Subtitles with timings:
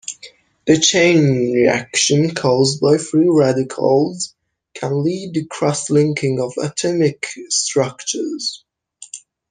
[0.65, 4.33] The chain reaction caused by free radicals
[4.73, 8.65] can lead to cross-linking of atomic structures.